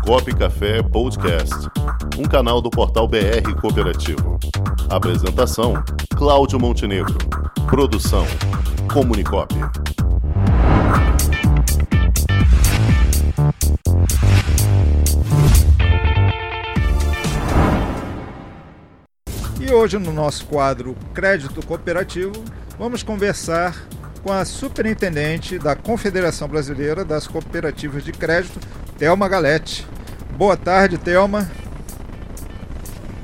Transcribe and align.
Comunicop 0.00 0.34
Café 0.34 0.82
Podcast, 0.82 1.54
um 2.18 2.24
canal 2.24 2.60
do 2.60 2.70
portal 2.70 3.06
BR 3.06 3.54
Cooperativo. 3.60 4.38
Apresentação: 4.88 5.74
Cláudio 6.16 6.58
Montenegro. 6.58 7.16
Produção: 7.68 8.26
Comunicop. 8.92 9.54
E 19.60 19.72
hoje, 19.72 19.98
no 19.98 20.12
nosso 20.12 20.46
quadro 20.46 20.96
Crédito 21.14 21.64
Cooperativo, 21.64 22.32
vamos 22.78 23.02
conversar 23.02 23.76
com 24.22 24.32
a 24.32 24.44
superintendente 24.44 25.58
da 25.58 25.74
Confederação 25.74 26.48
Brasileira 26.48 27.04
das 27.04 27.26
Cooperativas 27.26 28.04
de 28.04 28.12
Crédito, 28.12 28.58
Thelma 29.00 29.30
Galete. 29.30 29.86
Boa 30.36 30.58
tarde, 30.58 30.98
Thelma. 30.98 31.50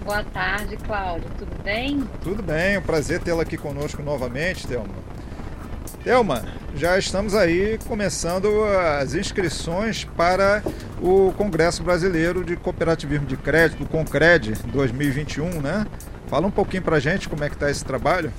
Boa 0.02 0.24
tarde, 0.24 0.74
Cláudio. 0.78 1.28
Tudo 1.37 1.62
bem? 1.62 2.02
Tudo 2.23 2.42
bem, 2.42 2.77
é 2.77 2.78
um 2.78 2.83
prazer 2.83 3.20
tê-la 3.20 3.42
aqui 3.42 3.59
conosco 3.59 4.02
novamente, 4.02 4.66
Thelma. 4.66 4.95
Thelma, 6.02 6.47
já 6.74 6.97
estamos 6.97 7.34
aí 7.34 7.78
começando 7.86 8.64
as 8.98 9.12
inscrições 9.12 10.05
para 10.16 10.62
o 10.98 11.34
Congresso 11.36 11.83
Brasileiro 11.83 12.42
de 12.42 12.56
Cooperativismo 12.56 13.27
de 13.27 13.36
Crédito, 13.36 13.84
o 13.84 13.86
Concred 13.86 14.55
2021, 14.72 15.61
né? 15.61 15.86
Fala 16.28 16.47
um 16.47 16.50
pouquinho 16.50 16.84
para 16.84 16.97
a 16.97 17.00
gente 17.00 17.28
como 17.28 17.45
é 17.45 17.50
que 17.50 17.55
está 17.55 17.70
esse 17.70 17.84
trabalho. 17.84 18.33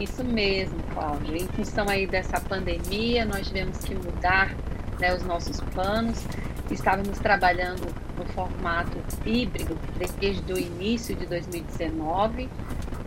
Isso 0.00 0.24
mesmo, 0.24 0.82
Cláudio. 0.94 1.36
Em 1.36 1.46
função 1.46 1.88
aí 1.88 2.08
dessa 2.08 2.40
pandemia, 2.40 3.24
nós 3.24 3.46
tivemos 3.46 3.78
que 3.78 3.94
mudar 3.94 4.52
né, 5.00 5.14
os 5.14 5.22
nossos 5.22 5.58
planos. 5.72 6.22
Estávamos 6.70 7.18
trabalhando 7.18 7.86
no 8.16 8.24
formato 8.26 8.96
híbrido 9.26 9.76
desde 10.20 10.52
o 10.52 10.58
início 10.58 11.16
de 11.16 11.26
2019. 11.26 12.44
Uh, 12.44 12.48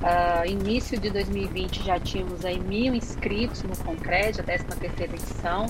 ah, 0.04 0.46
início 0.46 1.00
de 1.00 1.10
2020 1.10 1.82
já 1.82 1.98
tínhamos 1.98 2.44
aí 2.44 2.60
mil 2.60 2.94
inscritos 2.94 3.64
no 3.64 3.76
Concred, 3.78 4.42
a 4.42 4.44
13 4.44 4.66
terceira 4.66 5.14
edição, 5.14 5.66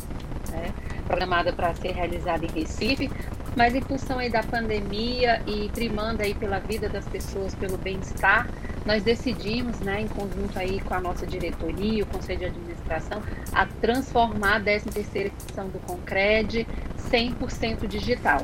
né, 0.49 0.73
programada 1.05 1.53
para 1.53 1.75
ser 1.75 1.91
realizada 1.91 2.43
em 2.43 2.49
Recife, 2.49 3.11
mas 3.55 3.75
em 3.75 3.81
função 3.81 4.17
aí 4.17 4.31
da 4.31 4.41
pandemia 4.41 5.43
e 5.45 5.69
primando 5.69 6.23
aí 6.23 6.33
pela 6.33 6.57
vida 6.57 6.89
das 6.89 7.07
pessoas, 7.07 7.53
pelo 7.53 7.77
bem-estar, 7.77 8.47
nós 8.85 9.03
decidimos, 9.03 9.79
né, 9.79 10.01
em 10.01 10.07
conjunto 10.07 10.57
aí 10.57 10.81
com 10.81 10.93
a 10.93 10.99
nossa 10.99 11.25
diretoria, 11.25 12.03
o 12.03 12.07
Conselho 12.07 12.39
de 12.39 12.45
Administração, 12.45 13.21
a 13.53 13.65
transformar 13.65 14.55
a 14.55 14.59
13 14.59 14.89
terceira 14.89 15.29
edição 15.29 15.69
do 15.69 15.79
Concred 15.79 16.67
100% 17.13 17.87
digital. 17.87 18.41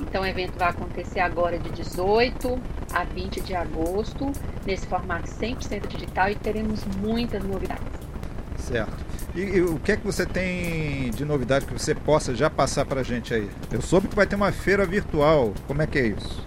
Então 0.00 0.22
o 0.22 0.26
evento 0.26 0.58
vai 0.58 0.68
acontecer 0.68 1.20
agora 1.20 1.58
de 1.58 1.70
18 1.70 2.58
a 2.92 3.04
20 3.04 3.40
de 3.40 3.54
agosto, 3.54 4.30
nesse 4.66 4.86
formato 4.86 5.28
100% 5.28 5.86
digital 5.86 6.30
e 6.30 6.34
teremos 6.34 6.84
muitas 7.00 7.42
novidades. 7.42 7.82
Certo. 8.58 9.08
E, 9.34 9.40
e, 9.40 9.62
o 9.62 9.78
que 9.78 9.92
é 9.92 9.96
que 9.96 10.04
você 10.04 10.26
tem 10.26 11.10
de 11.10 11.24
novidade 11.24 11.64
que 11.64 11.72
você 11.72 11.94
possa 11.94 12.34
já 12.34 12.50
passar 12.50 12.84
para 12.84 13.00
a 13.00 13.04
gente 13.04 13.32
aí? 13.32 13.48
Eu 13.70 13.80
soube 13.80 14.08
que 14.08 14.16
vai 14.16 14.26
ter 14.26 14.36
uma 14.36 14.52
feira 14.52 14.84
virtual. 14.84 15.52
Como 15.66 15.80
é 15.80 15.86
que 15.86 15.98
é 15.98 16.06
isso? 16.08 16.46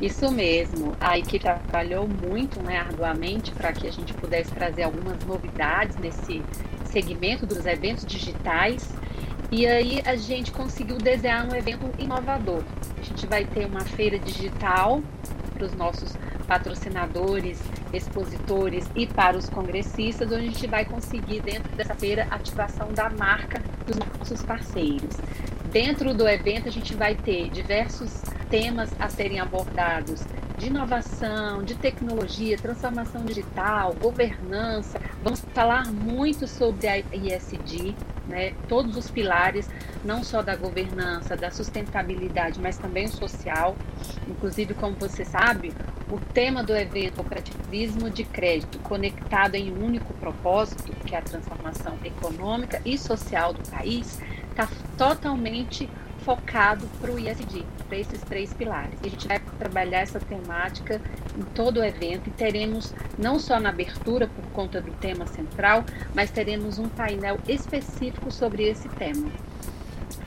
Isso 0.00 0.30
mesmo. 0.30 0.94
A 1.00 1.18
equipe 1.18 1.40
trabalhou 1.40 2.06
muito, 2.06 2.62
né, 2.62 2.78
arduamente, 2.78 3.52
para 3.52 3.72
que 3.72 3.86
a 3.86 3.92
gente 3.92 4.14
pudesse 4.14 4.50
trazer 4.52 4.82
algumas 4.84 5.22
novidades 5.24 5.96
nesse 5.96 6.42
segmento 6.84 7.46
dos 7.46 7.66
eventos 7.66 8.04
digitais. 8.06 8.88
E 9.52 9.66
aí 9.66 10.00
a 10.04 10.14
gente 10.14 10.52
conseguiu 10.52 10.96
desenhar 10.96 11.44
um 11.44 11.54
evento 11.54 11.90
inovador. 11.98 12.62
A 12.96 13.02
gente 13.02 13.26
vai 13.26 13.44
ter 13.44 13.66
uma 13.66 13.80
feira 13.80 14.16
digital 14.16 15.02
para 15.54 15.64
os 15.64 15.74
nossos 15.74 16.14
patrocinadores, 16.46 17.60
expositores 17.92 18.88
e 18.94 19.08
para 19.08 19.36
os 19.36 19.48
congressistas, 19.48 20.30
onde 20.30 20.48
a 20.48 20.50
gente 20.50 20.66
vai 20.68 20.84
conseguir 20.84 21.40
dentro 21.40 21.74
dessa 21.76 21.94
feira 21.96 22.28
ativação 22.30 22.92
da 22.92 23.10
marca 23.10 23.60
dos 23.86 23.96
nossos 23.96 24.42
parceiros. 24.44 25.16
Dentro 25.72 26.14
do 26.14 26.28
evento 26.28 26.68
a 26.68 26.72
gente 26.72 26.94
vai 26.94 27.16
ter 27.16 27.50
diversos 27.50 28.22
temas 28.48 28.90
a 29.00 29.08
serem 29.08 29.40
abordados 29.40 30.24
de 30.58 30.66
inovação, 30.66 31.62
de 31.62 31.74
tecnologia, 31.74 32.58
transformação 32.58 33.24
digital, 33.24 33.94
governança. 33.94 35.00
Vamos 35.24 35.40
falar 35.54 35.86
muito 35.90 36.46
sobre 36.46 36.86
a 36.86 36.98
ISD, 36.98 37.96
né? 38.30 38.54
todos 38.68 38.96
os 38.96 39.10
pilares, 39.10 39.68
não 40.04 40.24
só 40.24 40.40
da 40.40 40.56
governança, 40.56 41.36
da 41.36 41.50
sustentabilidade, 41.50 42.58
mas 42.60 42.78
também 42.78 43.06
o 43.06 43.10
social. 43.10 43.76
Inclusive, 44.28 44.72
como 44.74 44.96
você 44.96 45.24
sabe, 45.24 45.74
o 46.10 46.18
tema 46.32 46.62
do 46.62 46.74
evento 46.74 47.16
Cooperativismo 47.16 48.08
de 48.08 48.24
Crédito 48.24 48.78
conectado 48.78 49.56
em 49.56 49.70
um 49.70 49.84
único 49.84 50.14
propósito, 50.14 50.92
que 51.04 51.14
é 51.14 51.18
a 51.18 51.22
transformação 51.22 51.98
econômica 52.04 52.80
e 52.84 52.96
social 52.96 53.52
do 53.52 53.68
país, 53.70 54.18
está 54.50 54.68
totalmente 54.96 55.88
focado 56.24 56.86
para 57.00 57.10
o 57.10 57.18
ISD, 57.18 57.64
para 57.88 57.98
esses 57.98 58.20
três 58.22 58.52
pilares. 58.52 58.98
A 59.02 59.08
gente 59.08 59.26
vai 59.26 59.40
trabalhar 59.58 60.00
essa 60.00 60.20
temática 60.20 61.00
em 61.36 61.42
todo 61.54 61.80
o 61.80 61.84
evento 61.84 62.28
e 62.28 62.30
teremos, 62.30 62.94
não 63.18 63.38
só 63.38 63.58
na 63.58 63.70
abertura, 63.70 64.28
por 64.28 64.44
conta 64.52 64.80
do 64.80 64.90
tema 64.92 65.26
central, 65.26 65.84
mas 66.14 66.30
teremos 66.30 66.78
um 66.78 66.88
painel 66.88 67.38
específico 67.48 68.30
sobre 68.30 68.64
esse 68.64 68.88
tema. 68.90 69.30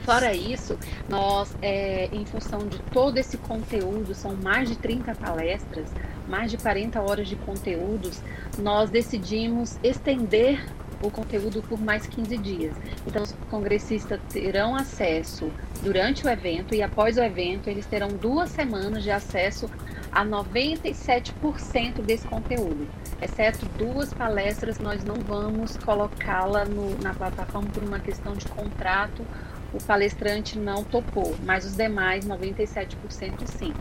Fora 0.04 0.34
isso, 0.34 0.78
nós, 1.08 1.56
é, 1.62 2.10
em 2.12 2.26
função 2.26 2.66
de 2.68 2.78
todo 2.92 3.16
esse 3.16 3.38
conteúdo, 3.38 4.14
são 4.14 4.36
mais 4.36 4.68
de 4.68 4.76
30 4.76 5.14
palestras, 5.14 5.90
mais 6.28 6.50
de 6.50 6.58
40 6.58 7.00
horas 7.00 7.26
de 7.26 7.36
conteúdos, 7.36 8.20
nós 8.58 8.90
decidimos 8.90 9.78
estender 9.82 10.62
o 11.02 11.10
conteúdo 11.10 11.62
por 11.62 11.80
mais 11.80 12.06
15 12.06 12.36
dias. 12.38 12.76
Então, 13.06 13.22
os 13.22 13.32
congressistas 13.50 14.20
terão 14.30 14.74
acesso 14.74 15.50
durante 15.82 16.26
o 16.26 16.30
evento 16.30 16.74
e 16.74 16.82
após 16.82 17.16
o 17.16 17.22
evento, 17.22 17.68
eles 17.68 17.86
terão 17.86 18.08
duas 18.08 18.50
semanas 18.50 19.02
de 19.02 19.10
acesso 19.10 19.68
a 20.10 20.24
97% 20.24 22.00
desse 22.02 22.26
conteúdo. 22.26 22.86
Exceto 23.20 23.66
duas 23.76 24.14
palestras, 24.14 24.78
nós 24.78 25.04
não 25.04 25.16
vamos 25.16 25.76
colocá-la 25.76 26.64
na 27.02 27.12
plataforma 27.12 27.68
por 27.70 27.82
uma 27.82 27.98
questão 27.98 28.34
de 28.34 28.46
contrato. 28.46 29.26
O 29.72 29.82
palestrante 29.82 30.56
não 30.56 30.84
topou, 30.84 31.34
mas 31.44 31.64
os 31.64 31.74
demais, 31.74 32.24
97% 32.24 33.46
sim. 33.46 33.74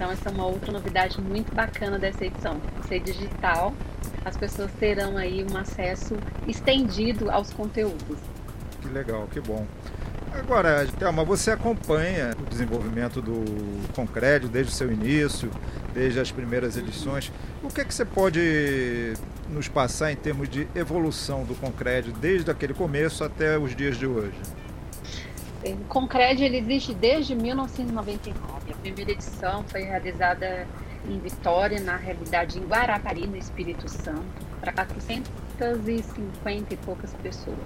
Então, 0.00 0.10
essa 0.10 0.30
é 0.30 0.32
uma 0.32 0.46
outra 0.46 0.72
novidade 0.72 1.20
muito 1.20 1.54
bacana 1.54 1.98
dessa 1.98 2.24
edição. 2.24 2.58
Ser 2.88 3.00
digital 3.00 3.74
as 4.24 4.34
pessoas 4.34 4.70
terão 4.80 5.18
aí 5.18 5.44
um 5.44 5.54
acesso 5.58 6.16
estendido 6.48 7.30
aos 7.30 7.52
conteúdos. 7.52 8.16
Que 8.80 8.88
legal, 8.88 9.28
que 9.30 9.42
bom. 9.42 9.66
Agora, 10.32 10.86
Thelma, 10.98 11.22
você 11.22 11.50
acompanha 11.50 12.34
o 12.40 12.46
desenvolvimento 12.48 13.20
do 13.20 13.44
Concred 13.94 14.48
desde 14.48 14.72
o 14.72 14.74
seu 14.74 14.90
início, 14.90 15.50
desde 15.92 16.18
as 16.18 16.32
primeiras 16.32 16.78
edições. 16.78 17.30
O 17.62 17.68
que 17.68 17.82
é 17.82 17.84
que 17.84 17.92
você 17.92 18.06
pode 18.06 19.12
nos 19.50 19.68
passar 19.68 20.10
em 20.10 20.16
termos 20.16 20.48
de 20.48 20.66
evolução 20.74 21.44
do 21.44 21.54
Concred 21.54 22.10
desde 22.12 22.50
aquele 22.50 22.72
começo 22.72 23.22
até 23.22 23.58
os 23.58 23.76
dias 23.76 23.98
de 23.98 24.06
hoje? 24.06 24.40
O 25.62 25.76
Concred 25.88 26.42
ele 26.42 26.56
existe 26.56 26.94
desde 26.94 27.34
1999. 27.34 28.59
Primeira 28.82 29.12
edição 29.12 29.64
foi 29.68 29.82
realizada 29.82 30.66
em 31.08 31.18
Vitória, 31.18 31.80
na 31.80 31.96
realidade 31.96 32.58
em 32.58 32.66
Guarapari, 32.66 33.26
no 33.26 33.36
Espírito 33.36 33.88
Santo, 33.88 34.24
para 34.60 34.72
450 34.72 36.74
e 36.74 36.76
poucas 36.78 37.12
pessoas. 37.14 37.58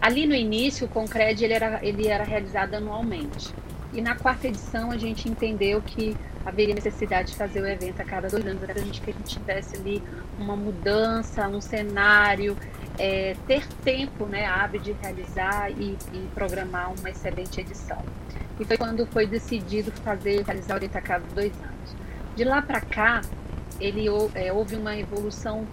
Ali 0.00 0.26
no 0.26 0.34
início, 0.34 0.86
o 0.86 0.90
Concred 0.90 1.42
ele 1.42 1.52
era, 1.52 1.84
ele 1.84 2.06
era 2.06 2.24
realizado 2.24 2.74
anualmente. 2.74 3.52
E 3.92 4.00
na 4.00 4.14
quarta 4.14 4.46
edição 4.46 4.90
a 4.90 4.96
gente 4.96 5.28
entendeu 5.28 5.82
que 5.82 6.16
haveria 6.44 6.74
necessidade 6.74 7.32
de 7.32 7.36
fazer 7.36 7.60
o 7.60 7.66
evento 7.66 8.00
a 8.00 8.04
cada 8.04 8.28
dois 8.28 8.46
anos, 8.46 8.62
para 8.62 8.80
a 8.80 8.84
gente 8.84 9.00
que 9.00 9.10
a 9.10 9.12
gente 9.12 9.38
tivesse 9.38 9.76
ali 9.76 10.02
uma 10.38 10.56
mudança, 10.56 11.48
um 11.48 11.60
cenário, 11.60 12.56
é, 12.98 13.36
ter 13.46 13.66
tempo 13.84 14.26
né, 14.26 14.46
hábil 14.46 14.80
de 14.80 14.92
realizar 14.92 15.70
e, 15.70 15.96
e, 16.12 16.28
programar 16.34 16.92
uma 16.92 17.10
excelente 17.10 17.60
edição. 17.60 18.02
E 18.58 18.64
foi 18.64 18.76
quando 18.76 19.06
foi 19.06 19.26
decidido 19.26 19.90
fazer, 20.02 20.44
realizar 20.44 20.82
o 20.82 20.88
cada 21.02 21.24
dois 21.34 21.52
anos. 21.60 21.96
De 22.34 22.44
lá 22.44 22.60
para 22.62 22.80
cá, 22.80 23.20
ele 23.80 24.06
é, 24.34 24.52
houve 24.52 24.76
uma 24.76 24.96
evolução 24.96 25.66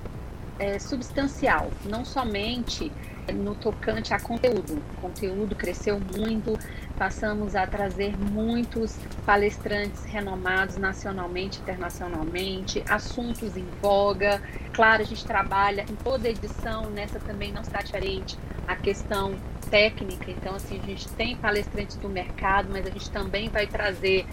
é, 0.59 0.79
substancial, 0.79 1.69
não 1.85 2.05
somente 2.05 2.91
no 3.33 3.55
tocante 3.55 4.13
a 4.13 4.19
conteúdo. 4.19 4.81
O 4.97 5.01
conteúdo 5.01 5.55
cresceu 5.55 5.99
muito, 6.15 6.57
passamos 6.97 7.55
a 7.55 7.65
trazer 7.65 8.15
muitos 8.17 8.95
palestrantes 9.25 10.03
renomados 10.05 10.77
nacionalmente, 10.77 11.59
internacionalmente, 11.59 12.83
assuntos 12.87 13.57
em 13.57 13.65
voga. 13.81 14.41
Claro, 14.73 15.01
a 15.01 15.05
gente 15.05 15.25
trabalha 15.25 15.85
em 15.89 15.95
toda 15.95 16.29
edição, 16.29 16.89
nessa 16.89 17.19
também 17.19 17.51
não 17.51 17.61
está 17.61 17.81
diferente, 17.81 18.37
a 18.67 18.75
questão 18.75 19.35
técnica. 19.69 20.31
Então, 20.31 20.55
assim, 20.55 20.79
a 20.81 20.85
gente 20.85 21.09
tem 21.09 21.35
palestrantes 21.35 21.97
do 21.97 22.09
mercado, 22.09 22.69
mas 22.71 22.85
a 22.85 22.89
gente 22.89 23.09
também 23.09 23.49
vai 23.49 23.67
trazer 23.67 24.25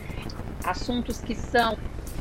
assuntos 0.65 1.21
que 1.21 1.35
são 1.35 1.77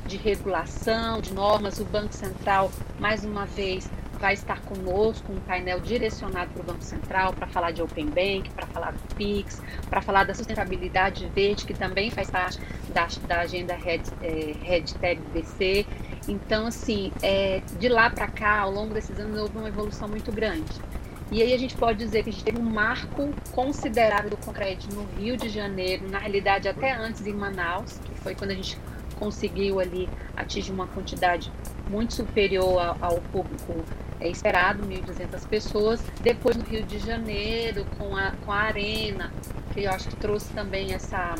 de 0.06 0.18
regulação, 0.18 1.22
de 1.22 1.34
normas. 1.34 1.80
O 1.80 1.86
Banco 1.86 2.14
Central, 2.14 2.72
mais 3.00 3.24
uma 3.24 3.46
vez, 3.46 3.90
vai 4.20 4.36
estar 4.36 4.62
conosco, 4.62 5.34
um 5.34 5.40
painel 5.42 5.80
direcionado 5.80 6.52
para 6.52 6.62
o 6.62 6.66
Banco 6.66 6.84
Central 6.84 7.34
para 7.34 7.48
falar 7.48 7.72
de 7.72 7.82
Open 7.82 8.06
Bank, 8.06 8.50
para 8.52 8.68
falar 8.68 8.92
do 8.92 9.16
PIX, 9.16 9.62
para 9.90 10.00
falar 10.00 10.26
da 10.26 10.34
sustentabilidade 10.36 11.26
verde, 11.34 11.66
que 11.66 11.74
também 11.74 12.12
faz 12.12 12.30
parte 12.30 12.60
da, 12.94 13.08
da 13.28 13.40
agenda 13.42 13.74
Red, 13.74 14.04
é, 14.22 14.54
RedTag 14.62 15.20
BC. 15.34 15.88
Então, 16.28 16.68
assim, 16.68 17.12
é, 17.24 17.62
de 17.80 17.90
lá 17.90 18.12
para 18.12 18.28
cá, 18.28 18.60
ao 18.60 18.72
longo 18.72 18.94
desses 18.94 19.20
anos, 19.20 19.40
houve 19.40 19.58
uma 19.58 19.68
evolução 19.68 20.08
muito 20.08 20.32
grande. 20.32 20.72
E 21.32 21.42
aí 21.42 21.54
a 21.54 21.58
gente 21.58 21.78
pode 21.78 21.98
dizer 21.98 22.24
que 22.24 22.30
a 22.30 22.34
gente 22.34 22.44
teve 22.44 22.60
um 22.60 22.70
marco 22.70 23.30
considerável 23.54 24.30
do 24.30 24.38
concreto 24.38 24.94
no 24.94 25.06
Rio 25.18 25.38
de 25.38 25.48
Janeiro, 25.48 26.10
na 26.10 26.20
realidade 26.20 26.68
até 26.68 26.92
antes 26.92 27.26
em 27.26 27.32
Manaus, 27.34 28.00
que 28.00 28.14
foi 28.20 28.36
quando 28.36 28.52
a 28.52 28.54
gente 28.54 28.78
conseguiu 29.18 29.80
ali 29.80 30.10
atingir 30.36 30.74
uma 30.74 30.88
quantidade 30.88 31.50
muito 31.90 32.16
superior 32.16 32.98
ao, 33.00 33.22
público 33.22 33.86
é 34.20 34.28
esperado 34.28 34.84
1.200 34.84 35.48
pessoas. 35.48 36.04
Depois 36.22 36.58
no 36.58 36.64
Rio 36.64 36.84
de 36.84 37.00
Janeiro, 37.00 37.86
com 37.98 38.16
a, 38.18 38.32
com 38.46 38.52
a 38.52 38.58
Arena, 38.58 39.32
que 39.74 39.84
eu 39.84 39.92
acho 39.92 40.10
que 40.10 40.16
trouxe 40.18 40.52
também 40.54 40.94
essa, 40.94 41.36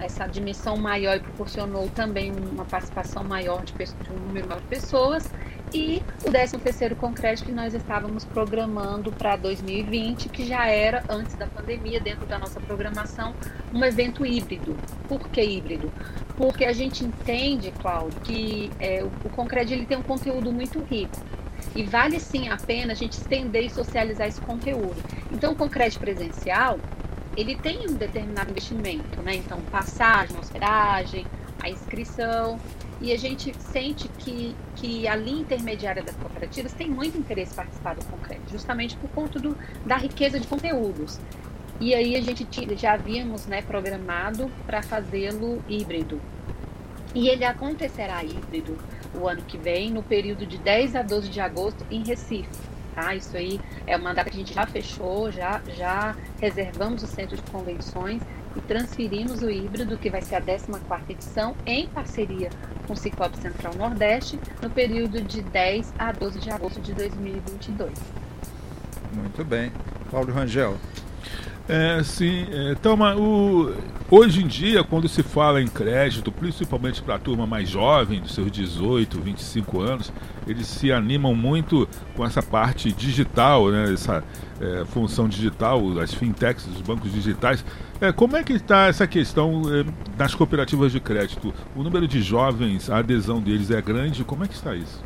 essa 0.00 0.26
dimensão 0.26 0.76
maior 0.76 1.16
e 1.16 1.20
proporcionou 1.20 1.88
também 1.88 2.30
uma 2.30 2.64
participação 2.66 3.24
maior 3.24 3.64
de, 3.64 3.72
de 3.72 4.10
um 4.10 4.26
número 4.26 4.48
maior 4.48 4.60
de 4.60 4.66
pessoas. 4.66 5.30
E 5.72 6.02
o 6.24 6.30
13º 6.30 6.96
concreto 6.96 7.44
que 7.44 7.52
nós 7.52 7.74
estávamos 7.74 8.24
programando 8.24 9.12
para 9.12 9.36
2020, 9.36 10.28
que 10.28 10.44
já 10.44 10.66
era, 10.66 11.04
antes 11.08 11.34
da 11.36 11.46
pandemia, 11.46 12.00
dentro 12.00 12.26
da 12.26 12.38
nossa 12.38 12.58
programação, 12.60 13.34
um 13.72 13.84
evento 13.84 14.26
híbrido. 14.26 14.76
Por 15.08 15.28
que 15.28 15.40
híbrido? 15.40 15.92
Porque 16.36 16.64
a 16.64 16.72
gente 16.72 17.04
entende, 17.04 17.70
Cláudio, 17.80 18.20
que 18.22 18.70
é, 18.80 19.04
o, 19.04 19.30
concreto 19.30 19.72
ele 19.72 19.86
tem 19.86 19.96
um 19.96 20.02
conteúdo 20.02 20.52
muito 20.52 20.80
rico. 20.80 21.16
E 21.76 21.84
vale 21.84 22.18
sim 22.18 22.48
a 22.48 22.56
pena 22.56 22.92
a 22.92 22.96
gente 22.96 23.12
estender 23.12 23.66
e 23.66 23.70
socializar 23.70 24.26
esse 24.26 24.40
conteúdo. 24.40 24.96
Então, 25.30 25.52
o 25.52 25.56
concreto 25.56 26.00
presencial, 26.00 26.80
ele 27.36 27.54
tem 27.54 27.88
um 27.88 27.94
determinado 27.94 28.50
investimento, 28.50 29.22
né? 29.22 29.36
Então, 29.36 29.60
passagem, 29.70 30.36
hospedagem, 30.36 31.24
a 31.62 31.70
inscrição. 31.70 32.58
E 33.00 33.12
a 33.12 33.16
gente 33.16 33.54
sente 33.60 34.08
que, 34.18 34.54
que 34.76 35.08
a 35.08 35.16
linha 35.16 35.40
intermediária 35.40 36.02
das 36.02 36.14
cooperativas 36.16 36.72
tem 36.72 36.88
muito 36.88 37.16
interesse 37.16 37.52
em 37.52 37.56
participar 37.56 37.94
do 37.94 38.04
concreto, 38.04 38.42
justamente 38.50 38.96
por 38.96 39.08
conta 39.10 39.38
do, 39.38 39.56
da 39.86 39.96
riqueza 39.96 40.38
de 40.38 40.46
conteúdos. 40.46 41.18
E 41.80 41.94
aí 41.94 42.14
a 42.14 42.20
gente 42.20 42.46
já 42.76 42.92
havíamos 42.92 43.46
né, 43.46 43.62
programado 43.62 44.50
para 44.66 44.82
fazê-lo 44.82 45.64
híbrido. 45.66 46.20
E 47.14 47.28
ele 47.28 47.44
acontecerá 47.44 48.22
híbrido 48.22 48.76
o 49.14 49.26
ano 49.26 49.42
que 49.42 49.56
vem, 49.56 49.90
no 49.90 50.02
período 50.02 50.44
de 50.44 50.58
10 50.58 50.94
a 50.94 51.02
12 51.02 51.30
de 51.30 51.40
agosto, 51.40 51.84
em 51.90 52.04
Recife. 52.04 52.50
Tá? 52.94 53.14
Isso 53.14 53.34
aí 53.34 53.58
é 53.86 53.96
uma 53.96 54.12
data 54.12 54.28
que 54.28 54.36
a 54.36 54.38
gente 54.38 54.52
já 54.52 54.66
fechou, 54.66 55.32
já, 55.32 55.62
já 55.76 56.14
reservamos 56.38 57.02
o 57.02 57.06
centro 57.06 57.34
de 57.34 57.42
convenções 57.50 58.20
e 58.56 58.60
transferimos 58.60 59.42
o 59.42 59.50
híbrido, 59.50 59.96
que 59.96 60.10
vai 60.10 60.22
ser 60.22 60.36
a 60.36 60.40
14 60.40 60.66
edição, 61.08 61.54
em 61.66 61.86
parceria 61.88 62.50
com 62.86 62.94
o 62.94 62.96
Cicobi 62.96 63.36
Central 63.38 63.74
Nordeste, 63.74 64.38
no 64.62 64.70
período 64.70 65.22
de 65.22 65.42
10 65.42 65.94
a 65.98 66.12
12 66.12 66.40
de 66.40 66.50
agosto 66.50 66.80
de 66.80 66.92
2022. 66.94 67.92
Muito 69.12 69.44
bem. 69.44 69.72
Paulo 70.10 70.32
Rangel. 70.32 70.76
É, 71.70 72.02
sim. 72.02 72.48
É, 72.50 72.72
então, 72.72 72.98
o, 73.16 73.72
hoje 74.10 74.42
em 74.42 74.46
dia, 74.48 74.82
quando 74.82 75.08
se 75.08 75.22
fala 75.22 75.62
em 75.62 75.68
crédito, 75.68 76.32
principalmente 76.32 77.00
para 77.00 77.14
a 77.14 77.18
turma 77.18 77.46
mais 77.46 77.68
jovem, 77.68 78.20
dos 78.20 78.34
seus 78.34 78.50
18, 78.50 79.20
25 79.20 79.80
anos, 79.80 80.12
eles 80.48 80.66
se 80.66 80.90
animam 80.90 81.32
muito 81.32 81.88
com 82.16 82.26
essa 82.26 82.42
parte 82.42 82.90
digital, 82.90 83.68
né, 83.70 83.92
essa 83.92 84.24
é, 84.60 84.84
função 84.86 85.28
digital, 85.28 85.80
as 86.00 86.12
fintechs, 86.12 86.66
os 86.66 86.80
bancos 86.80 87.12
digitais. 87.12 87.64
É, 88.00 88.10
como 88.10 88.36
é 88.36 88.42
que 88.42 88.54
está 88.54 88.88
essa 88.88 89.06
questão 89.06 89.62
é, 89.72 89.84
das 90.16 90.34
cooperativas 90.34 90.90
de 90.90 90.98
crédito? 90.98 91.54
O 91.76 91.84
número 91.84 92.08
de 92.08 92.20
jovens, 92.20 92.90
a 92.90 92.98
adesão 92.98 93.40
deles 93.40 93.70
é 93.70 93.80
grande? 93.80 94.24
Como 94.24 94.42
é 94.42 94.48
que 94.48 94.54
está 94.54 94.74
isso? 94.74 95.00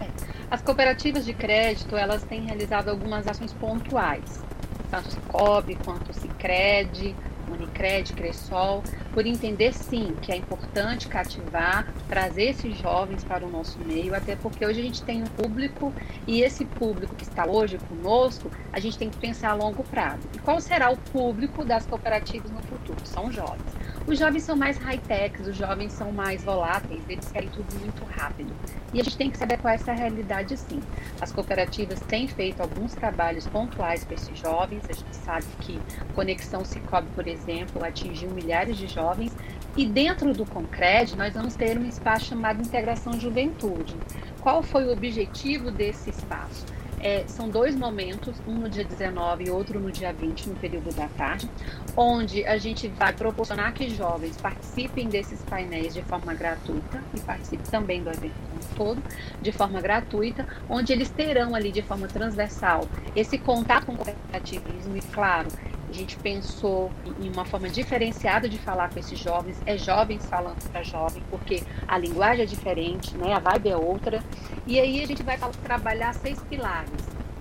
É, 0.00 0.06
as 0.50 0.62
cooperativas 0.62 1.26
de 1.26 1.34
crédito, 1.34 1.94
elas 1.94 2.22
têm 2.22 2.46
realizado 2.46 2.88
algumas 2.88 3.28
ações 3.28 3.52
pontuais 3.52 4.47
tanto 4.88 5.10
Cicobi 5.10 5.76
quanto 5.76 6.12
Cicred, 6.12 7.14
Unicred, 7.48 8.14
Cressol, 8.14 8.82
por 9.12 9.26
entender 9.26 9.72
sim 9.72 10.14
que 10.20 10.32
é 10.32 10.36
importante 10.36 11.08
cativar, 11.08 11.92
trazer 12.08 12.50
esses 12.50 12.76
jovens 12.78 13.24
para 13.24 13.44
o 13.44 13.50
nosso 13.50 13.78
meio, 13.80 14.14
até 14.14 14.36
porque 14.36 14.64
hoje 14.64 14.80
a 14.80 14.82
gente 14.82 15.02
tem 15.02 15.22
um 15.22 15.26
público 15.26 15.92
e 16.26 16.42
esse 16.42 16.64
público 16.64 17.14
que 17.14 17.24
está 17.24 17.46
hoje 17.46 17.78
conosco, 17.88 18.50
a 18.72 18.78
gente 18.78 18.98
tem 18.98 19.10
que 19.10 19.16
pensar 19.18 19.50
a 19.50 19.54
longo 19.54 19.82
prazo. 19.84 20.28
E 20.34 20.38
qual 20.38 20.60
será 20.60 20.90
o 20.90 20.96
público 20.96 21.64
das 21.64 21.86
cooperativas 21.86 22.50
no 22.50 22.62
futuro? 22.62 22.98
São 23.04 23.32
jovens. 23.32 23.78
Os 24.06 24.18
jovens 24.18 24.42
são 24.42 24.56
mais 24.56 24.78
high-techs, 24.78 25.46
os 25.46 25.56
jovens 25.56 25.92
são 25.92 26.10
mais 26.10 26.42
voláteis, 26.42 27.02
eles 27.08 27.30
querem 27.30 27.50
tudo 27.50 27.78
muito 27.78 28.02
rápido. 28.04 28.50
E 28.94 29.00
a 29.00 29.04
gente 29.04 29.18
tem 29.18 29.30
que 29.30 29.36
saber 29.36 29.58
qual 29.58 29.70
é 29.70 29.74
essa 29.74 29.92
realidade 29.92 30.56
sim. 30.56 30.80
As 31.20 31.30
cooperativas 31.30 32.00
têm 32.00 32.26
feito 32.26 32.62
alguns 32.62 32.94
trabalhos 32.94 33.46
pontuais 33.46 34.04
para 34.04 34.14
esses 34.14 34.38
jovens, 34.38 34.82
a 34.88 34.94
gente 34.94 35.14
sabe 35.14 35.44
que 35.60 35.78
Conexão 36.14 36.64
Cicobi, 36.64 37.08
por 37.14 37.28
exemplo, 37.28 37.84
atingiu 37.84 38.30
milhares 38.30 38.78
de 38.78 38.86
jovens, 38.86 38.97
e 39.76 39.86
dentro 39.86 40.32
do 40.32 40.44
Concred, 40.44 41.16
nós 41.16 41.34
vamos 41.34 41.54
ter 41.54 41.78
um 41.78 41.84
espaço 41.84 42.26
chamado 42.26 42.60
Integração 42.60 43.12
Juventude. 43.18 43.94
Qual 44.40 44.62
foi 44.62 44.86
o 44.86 44.92
objetivo 44.92 45.70
desse 45.70 46.10
espaço? 46.10 46.66
É, 47.00 47.22
são 47.28 47.48
dois 47.48 47.76
momentos, 47.76 48.34
um 48.44 48.54
no 48.54 48.68
dia 48.68 48.82
19 48.82 49.44
e 49.44 49.50
outro 49.50 49.78
no 49.78 49.92
dia 49.92 50.12
20, 50.12 50.48
no 50.48 50.56
período 50.56 50.92
da 50.96 51.06
tarde, 51.08 51.48
onde 51.96 52.44
a 52.44 52.58
gente 52.58 52.88
vai 52.88 53.12
proporcionar 53.12 53.72
que 53.72 53.88
jovens 53.88 54.36
participem 54.36 55.08
desses 55.08 55.40
painéis 55.42 55.94
de 55.94 56.02
forma 56.02 56.34
gratuita 56.34 57.00
e 57.14 57.20
participem 57.20 57.66
também 57.70 58.02
do 58.02 58.10
evento 58.10 58.34
todo 58.74 59.00
de 59.40 59.52
forma 59.52 59.80
gratuita, 59.80 60.44
onde 60.68 60.92
eles 60.92 61.08
terão 61.10 61.54
ali 61.54 61.70
de 61.70 61.82
forma 61.82 62.08
transversal 62.08 62.84
esse 63.14 63.38
contato 63.38 63.86
com 63.86 63.92
o 63.92 63.96
cooperativismo 63.96 64.96
e, 64.96 65.00
claro, 65.02 65.48
a 65.88 65.92
gente 65.92 66.16
pensou 66.16 66.90
em 67.20 67.30
uma 67.30 67.44
forma 67.44 67.68
diferenciada 67.68 68.48
de 68.48 68.58
falar 68.58 68.90
com 68.90 68.98
esses 68.98 69.18
jovens, 69.18 69.60
é 69.64 69.76
jovens 69.76 70.24
falando 70.26 70.62
para 70.70 70.82
jovem, 70.82 71.22
porque 71.30 71.62
a 71.86 71.96
linguagem 71.96 72.42
é 72.42 72.46
diferente, 72.46 73.16
né? 73.16 73.32
a 73.32 73.38
vibe 73.38 73.70
é 73.70 73.76
outra. 73.76 74.22
E 74.66 74.78
aí 74.78 75.02
a 75.02 75.06
gente 75.06 75.22
vai 75.22 75.38
trabalhar 75.64 76.14
seis 76.14 76.40
pilares. 76.42 76.90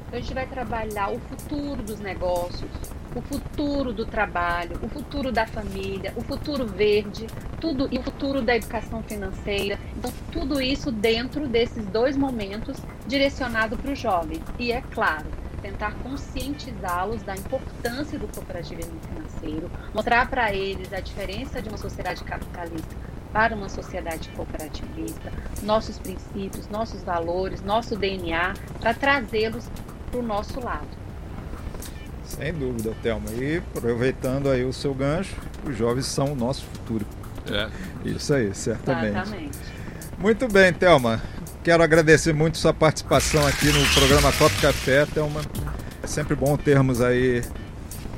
Então 0.08 0.18
a 0.18 0.22
gente 0.22 0.34
vai 0.34 0.48
trabalhar 0.48 1.12
o 1.12 1.20
futuro 1.20 1.84
dos 1.84 2.00
negócios, 2.00 2.70
o 3.14 3.22
futuro 3.22 3.92
do 3.92 4.06
trabalho, 4.06 4.80
o 4.82 4.88
futuro 4.88 5.32
da 5.32 5.46
família, 5.46 6.14
o 6.16 6.22
futuro 6.22 6.66
verde, 6.66 7.28
tudo 7.60 7.90
e 7.92 7.98
o 7.98 8.04
futuro 8.04 8.42
da 8.42 8.56
educação 8.56 9.04
financeira. 9.04 9.80
Então, 9.98 10.12
tudo 10.32 10.62
isso 10.62 10.92
dentro 10.92 11.48
desses 11.48 11.86
dois 11.88 12.16
momentos 12.16 12.78
direcionado 13.08 13.76
para 13.78 13.92
o 13.92 13.96
jovem. 13.96 14.40
E 14.60 14.72
é 14.72 14.82
claro, 14.82 15.26
tentar 15.68 15.94
conscientizá-los 16.02 17.22
da 17.24 17.36
importância 17.36 18.18
do 18.18 18.28
cooperativismo 18.28 18.98
financeiro, 19.02 19.70
mostrar 19.94 20.30
para 20.30 20.54
eles 20.54 20.94
a 20.94 21.02
diferença 21.02 21.62
de 21.62 21.68
uma 21.68 21.78
sociedade 21.78 22.24
capitalista 22.24 22.96
para 23.34 23.54
uma 23.54 23.68
sociedade 23.68 24.30
cooperativista, 24.30 25.32
nossos 25.64 26.00
princípios, 26.00 26.70
nossos 26.70 27.04
valores, 27.04 27.62
nosso 27.62 27.98
DNA, 27.98 28.54
para 28.80 28.94
trazê-los 28.94 29.66
para 30.10 30.20
o 30.20 30.24
nosso 30.24 30.64
lado. 30.64 30.88
Sem 32.24 32.54
dúvida, 32.54 32.96
Thelma. 33.04 33.30
E 33.32 33.58
aproveitando 33.58 34.50
aí 34.50 34.64
o 34.64 34.72
seu 34.72 34.94
gancho, 34.94 35.36
os 35.66 35.78
jovens 35.78 36.06
são 36.06 36.32
o 36.32 36.36
nosso 36.36 36.66
futuro. 36.66 37.06
É. 37.52 37.70
Isso 38.08 38.34
aí, 38.34 38.54
certamente. 38.56 39.18
Exatamente. 39.18 39.58
Muito 40.18 40.48
bem, 40.48 40.74
Thelma. 40.74 41.22
Quero 41.68 41.84
agradecer 41.84 42.34
muito 42.34 42.58
sua 42.58 42.74
participação 42.74 43.46
aqui 43.46 43.66
no 43.66 43.86
programa 43.94 44.32
Copo 44.32 44.56
Café, 44.62 45.06
Thelma. 45.06 45.42
É 46.02 46.08
sempre 46.08 46.34
bom 46.34 46.56
termos 46.56 47.02
aí 47.02 47.44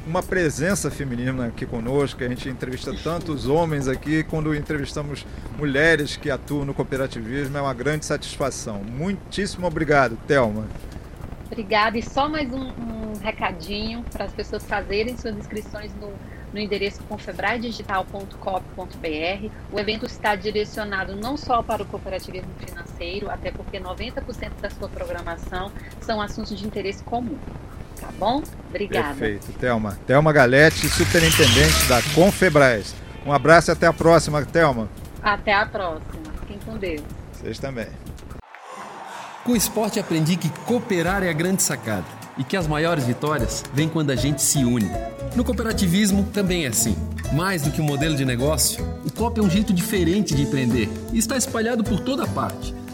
uma 0.06 0.22
presença 0.22 0.92
feminina 0.92 1.48
aqui 1.48 1.66
conosco. 1.66 2.24
A 2.24 2.28
gente 2.28 2.48
entrevista 2.48 2.94
tantos 3.04 3.48
homens 3.48 3.88
aqui, 3.88 4.24
quando 4.24 4.54
entrevistamos 4.54 5.26
mulheres 5.58 6.16
que 6.16 6.30
atuam 6.30 6.64
no 6.64 6.76
cooperativismo, 6.76 7.58
é 7.58 7.62
uma 7.62 7.74
grande 7.74 8.06
satisfação. 8.06 8.84
Muitíssimo 8.84 9.66
obrigado, 9.66 10.16
Thelma. 10.28 10.68
Obrigada. 11.48 11.98
E 11.98 12.04
só 12.04 12.30
mais 12.30 12.54
um, 12.54 12.68
um 12.68 13.14
recadinho 13.20 14.06
para 14.12 14.26
as 14.26 14.32
pessoas 14.32 14.64
fazerem 14.64 15.18
suas 15.18 15.36
inscrições 15.36 15.92
no 16.00 16.14
no 16.54 16.60
endereço 16.60 17.04
confebradigital.com.br. 17.04 19.50
O 19.72 19.80
evento 19.80 20.06
está 20.06 20.36
direcionado 20.36 21.16
não 21.16 21.38
só 21.38 21.62
para 21.62 21.84
o 21.84 21.86
cooperativismo 21.86 22.50
financeiro, 23.00 23.32
até 23.32 23.52
porque 23.52 23.80
90% 23.80 24.52
da 24.62 24.70
sua 24.70 24.90
programação 24.90 25.72
são 26.02 26.22
assuntos 26.22 26.58
de 26.58 26.68
interesse 26.68 27.04
comum. 27.04 27.38
Tá 28.00 28.10
bom? 28.18 28.44
Obrigada. 28.70 29.16
Perfeito, 29.16 29.52
Thelma. 29.60 29.98
Thelma 30.06 30.32
Galete, 30.32 30.88
superintendente 30.90 31.88
da 31.88 32.02
Confebras. 32.14 32.94
Um 33.26 33.34
abraço 33.34 33.72
e 33.72 33.74
até 33.74 33.88
a 33.88 33.94
próxima, 33.94 34.46
Thelma. 34.46 34.90
Até 35.22 35.54
a 35.54 35.66
próxima. 35.66 36.32
Fiquem 36.42 36.60
com 36.66 36.78
Deus. 36.78 37.02
Vocês 37.34 37.60
também. 37.60 37.88
Com 39.44 39.54
o 39.54 39.56
esporte 39.56 40.00
aprendi 40.00 40.36
que 40.36 40.50
cooperar 40.66 41.24
é 41.24 41.30
a 41.30 41.34
grande 41.34 41.62
sacada 41.62 42.06
e 42.38 42.44
que 42.44 42.56
as 42.56 42.68
maiores 42.68 43.06
vitórias 43.06 43.64
vêm 43.74 43.90
quando 43.90 44.12
a 44.12 44.16
gente 44.16 44.42
se 44.42 44.64
une. 44.64 44.90
No 45.36 45.44
cooperativismo 45.44 46.24
também 46.32 46.66
é 46.66 46.70
assim. 46.70 46.96
Mais 47.34 47.62
do 47.62 47.72
que 47.72 47.82
um 47.82 47.84
modelo 47.84 48.16
de 48.16 48.26
negócio, 48.26 48.84
o 49.06 49.12
COP 49.12 49.40
é 49.40 49.44
um 49.44 49.50
jeito 49.50 49.74
diferente 49.74 50.34
de 50.34 50.44
empreender 50.44 50.90
e 51.12 51.18
está 51.18 51.36
espalhado 51.38 51.84
por 51.84 52.00
toda 52.00 52.26
parte 52.26 52.74